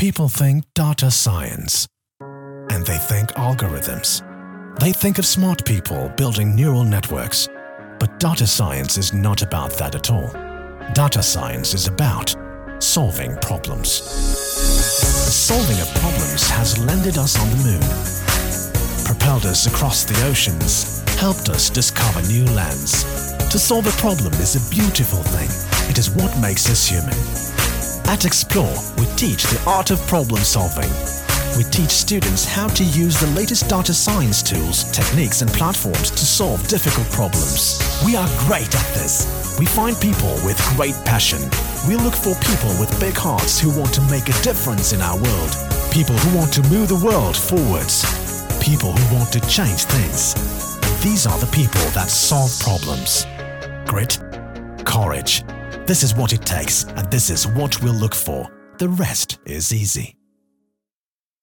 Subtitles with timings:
[0.00, 1.86] People think data science
[2.70, 4.22] and they think algorithms.
[4.80, 7.46] They think of smart people building neural networks.
[7.98, 10.28] But data science is not about that at all.
[10.94, 12.34] Data science is about
[12.78, 13.90] solving problems.
[13.90, 21.50] Solving of problems has landed us on the moon, propelled us across the oceans, helped
[21.50, 23.04] us discover new lands.
[23.50, 25.50] To solve a problem is a beautiful thing.
[25.90, 27.49] It is what makes us human.
[28.10, 30.90] At Explore, we teach the art of problem solving.
[31.56, 36.26] We teach students how to use the latest data science tools, techniques and platforms to
[36.26, 37.78] solve difficult problems.
[38.04, 39.54] We are great at this.
[39.60, 41.38] We find people with great passion.
[41.86, 45.14] We look for people with big hearts who want to make a difference in our
[45.14, 45.54] world.
[45.92, 48.02] People who want to move the world forwards.
[48.58, 50.34] People who want to change things.
[50.82, 53.24] And these are the people that solve problems.
[53.86, 54.18] Grit,
[54.84, 55.44] courage.
[55.86, 58.50] This is what it takes, and this is what we'll look for.
[58.78, 60.19] The rest is easy.